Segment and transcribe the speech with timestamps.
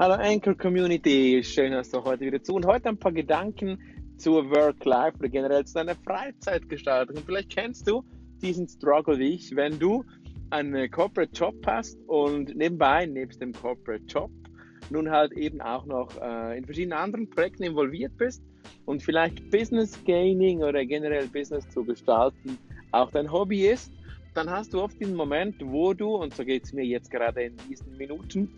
[0.00, 3.80] Hallo Anchor Community, schön, dass du heute wieder zu und heute ein paar Gedanken
[4.16, 7.16] zur Work-Life oder generell zu deiner Freizeitgestaltung.
[7.26, 8.04] Vielleicht kennst du
[8.40, 10.04] diesen Struggle wie ich, wenn du
[10.50, 14.30] einen Corporate Job hast und nebenbei, nebst dem Corporate Job,
[14.90, 18.40] nun halt eben auch noch äh, in verschiedenen anderen Projekten involviert bist
[18.86, 22.56] und vielleicht Business Gaining oder generell Business zu gestalten
[22.92, 23.90] auch dein Hobby ist,
[24.34, 27.42] dann hast du oft diesen Moment, wo du, und so geht es mir jetzt gerade
[27.42, 28.48] in diesen Minuten,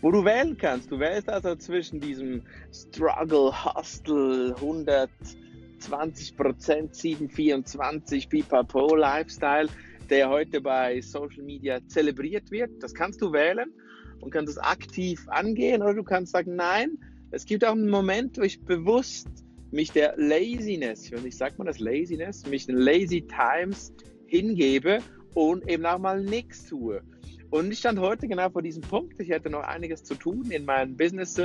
[0.00, 0.90] wo du wählen kannst.
[0.90, 9.68] Du wählst also zwischen diesem Struggle, Hustle, 120 Prozent, 724 Pipapo Lifestyle,
[10.08, 12.70] der heute bei Social Media zelebriert wird.
[12.82, 13.72] Das kannst du wählen
[14.20, 16.98] und kannst es aktiv angehen oder du kannst sagen, nein,
[17.30, 19.28] es gibt auch einen Moment, wo ich bewusst
[19.70, 23.92] mich der Laziness, und ich sag mal das Laziness, mich den Lazy Times
[24.26, 25.00] hingebe
[25.34, 27.02] und eben auch mal nichts tue.
[27.50, 29.18] Und ich stand heute genau vor diesem Punkt.
[29.20, 31.38] Ich hätte noch einiges zu tun in meinem Business.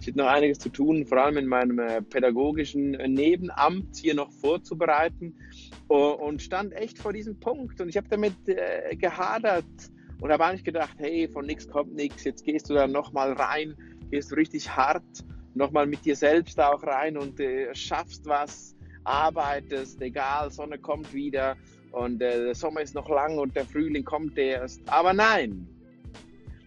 [0.00, 4.30] Ich hätte noch einiges zu tun, vor allem in meinem äh, pädagogischen Nebenamt hier noch
[4.32, 5.36] vorzubereiten
[5.86, 7.80] und stand echt vor diesem Punkt.
[7.80, 9.64] Und ich habe damit äh, gehadert
[10.20, 12.24] und habe eigentlich gedacht, hey, von nichts kommt nichts.
[12.24, 13.76] Jetzt gehst du da nochmal rein,
[14.10, 15.24] gehst richtig hart
[15.54, 21.56] nochmal mit dir selbst auch rein und äh, schaffst was, arbeitest, egal, Sonne kommt wieder
[21.96, 24.82] und äh, der Sommer ist noch lang und der Frühling kommt erst.
[24.86, 25.66] Aber nein.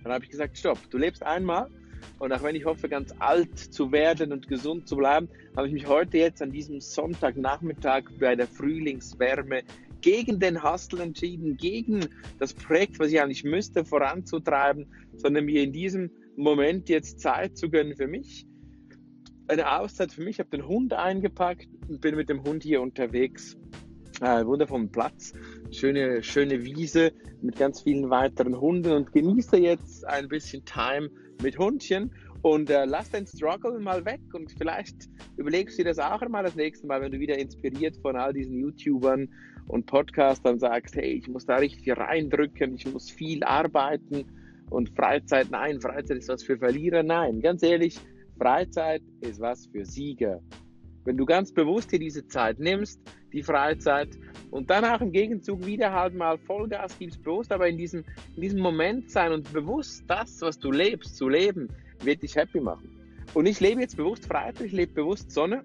[0.03, 1.69] Dann habe ich gesagt, stopp, du lebst einmal
[2.17, 5.73] und auch wenn ich hoffe, ganz alt zu werden und gesund zu bleiben, habe ich
[5.73, 9.61] mich heute jetzt an diesem Sonntagnachmittag bei der Frühlingswärme
[10.01, 12.07] gegen den Hustle entschieden, gegen
[12.39, 17.69] das Projekt, was ich eigentlich müsste, voranzutreiben, sondern mir in diesem Moment jetzt Zeit zu
[17.69, 18.47] gönnen für mich.
[19.47, 20.35] Eine Auszeit für mich.
[20.35, 23.57] Ich habe den Hund eingepackt und bin mit dem Hund hier unterwegs
[24.21, 25.33] äh, wundervollen Platz,
[25.71, 31.09] schöne, schöne Wiese mit ganz vielen weiteren Hunden und genieße jetzt ein bisschen Time
[31.41, 32.11] mit Hundchen.
[32.41, 36.43] Und äh, lass den Struggle mal weg und vielleicht überlegst du dir das auch einmal
[36.43, 39.27] das nächste Mal, wenn du wieder inspiriert von all diesen YouTubern
[39.67, 44.25] und Podcastern sagst, hey, ich muss da richtig reindrücken, ich muss viel arbeiten
[44.69, 47.99] und Freizeit, nein, Freizeit ist was für Verlierer, nein, ganz ehrlich,
[48.37, 50.41] Freizeit ist was für Sieger.
[51.03, 54.09] Wenn du ganz bewusst dir diese Zeit nimmst, die Freizeit
[54.51, 58.03] und dann auch im Gegenzug wieder halt mal Vollgas gibst, bewusst aber in diesem,
[58.35, 61.69] in diesem Moment sein und bewusst das, was du lebst, zu leben,
[62.03, 62.89] wird dich happy machen.
[63.33, 65.63] Und ich lebe jetzt bewusst Freizeit, ich lebe bewusst Sonne,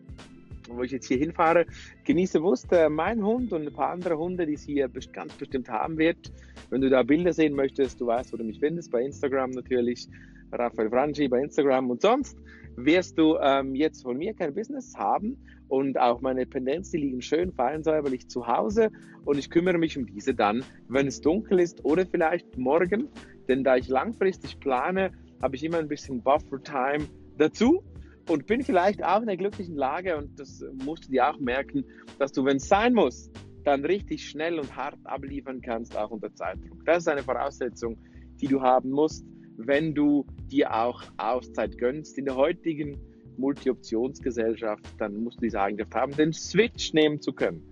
[0.68, 1.66] wo ich jetzt hier hinfahre,
[2.04, 5.68] genieße bewusst äh, meinen Hund und ein paar andere Hunde, die es hier ganz bestimmt
[5.68, 6.32] haben wird.
[6.70, 10.08] Wenn du da Bilder sehen möchtest, du weißt, wo du mich findest, bei Instagram natürlich,
[10.52, 12.38] Raphael Franchi bei Instagram und sonst
[12.76, 15.36] wirst du ähm, jetzt von mir kein Business haben
[15.68, 18.90] und auch meine Pendenz, die liegen schön fein säuberlich zu Hause
[19.24, 23.08] und ich kümmere mich um diese dann, wenn es dunkel ist oder vielleicht morgen,
[23.48, 25.12] denn da ich langfristig plane,
[25.42, 27.06] habe ich immer ein bisschen Buffer Time
[27.38, 27.82] dazu
[28.28, 31.84] und bin vielleicht auch in der glücklichen Lage und das musst du dir auch merken,
[32.18, 33.30] dass du, wenn es sein muss,
[33.64, 36.84] dann richtig schnell und hart abliefern kannst, auch unter Zeitdruck.
[36.84, 37.96] Das ist eine Voraussetzung,
[38.40, 39.24] die du haben musst,
[39.56, 42.18] wenn du dir auch Auszeit gönnst.
[42.18, 42.98] In der heutigen
[43.36, 47.62] Multi-Optionsgesellschaft, dann musst du diese Eigenschaft haben, den Switch nehmen zu können.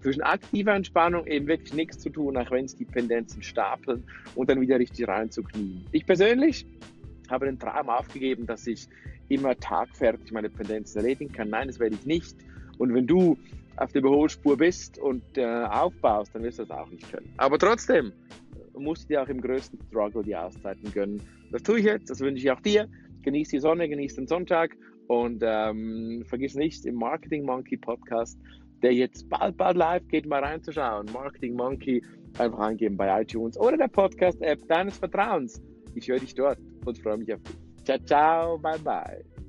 [0.00, 4.04] Zwischen aktiver Entspannung eben wirklich nichts zu tun, auch wenn es die Pendenzen stapeln
[4.34, 5.84] und dann wieder richtig reinzuknien.
[5.92, 6.66] Ich persönlich
[7.28, 8.88] habe den Traum aufgegeben, dass ich
[9.28, 11.50] immer tagfertig meine Pendenzen erledigen kann.
[11.50, 12.36] Nein, das werde ich nicht.
[12.78, 13.36] Und wenn du
[13.76, 17.32] auf der Überholspur bist und äh, aufbaust, dann wirst du das auch nicht können.
[17.36, 18.12] Aber trotzdem,
[18.80, 21.22] musst du dir auch im größten Struggle die Auszeiten gönnen.
[21.50, 22.88] Das tue ich jetzt, das wünsche ich auch dir.
[23.22, 24.76] Genieß die Sonne, genieß den Sonntag
[25.08, 28.38] und ähm, vergiss nicht im Marketing Monkey Podcast,
[28.82, 31.06] der jetzt bald, bald live geht, mal reinzuschauen.
[31.12, 32.02] Marketing Monkey
[32.38, 35.60] einfach eingeben bei iTunes oder der Podcast-App deines Vertrauens.
[35.94, 37.84] Ich höre dich dort und freue mich auf dich.
[37.84, 39.39] Ciao, ciao, bye, bye.